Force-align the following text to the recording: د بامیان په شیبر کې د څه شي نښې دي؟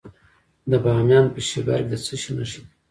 د 0.69 0.71
بامیان 0.83 1.25
په 1.33 1.39
شیبر 1.47 1.79
کې 1.83 1.87
د 1.91 1.93
څه 2.05 2.15
شي 2.21 2.31
نښې 2.37 2.61
دي؟ 2.63 2.71